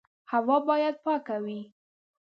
هوا 0.31 0.57
باید 0.67 0.95
پاکه 1.05 1.37
وي. 1.43 1.61